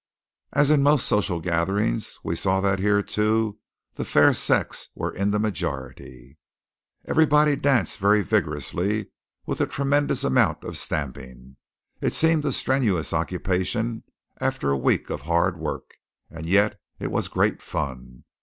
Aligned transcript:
As 0.51 0.71
in 0.71 0.81
most 0.81 1.05
social 1.07 1.39
gatherings, 1.39 2.19
we 2.23 2.35
saw 2.35 2.59
that 2.59 2.79
here 2.79 3.03
too 3.03 3.59
the 3.93 4.03
fair 4.03 4.33
sex 4.33 4.89
were 4.95 5.11
in 5.13 5.29
the 5.29 5.37
majority. 5.37 6.39
Everybody 7.05 7.55
danced 7.55 7.99
very 7.99 8.23
vigorously, 8.23 9.11
with 9.45 9.61
a 9.61 9.67
tremendous 9.67 10.23
amount 10.23 10.63
of 10.63 10.75
stamping. 10.75 11.57
It 12.01 12.13
seemed 12.13 12.45
a 12.45 12.51
strenuous 12.51 13.13
occupation 13.13 14.01
after 14.39 14.71
a 14.71 14.75
week 14.75 15.11
of 15.11 15.21
hard 15.21 15.59
work, 15.59 15.91
and 16.31 16.47
yet 16.47 16.79
it 16.97 17.11
was 17.11 17.27
great 17.27 17.61
fun. 17.61 18.23